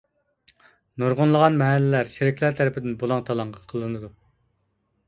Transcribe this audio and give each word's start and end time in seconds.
نۇرغۇنلىغان 1.03 1.59
مەھەللىلەر 1.61 2.09
چېرىكلەر 2.15 2.59
تەرىپىدىن 2.61 2.99
بۇلاڭ-تالاڭ 3.05 3.57
قىلىنىدۇ. 3.75 4.13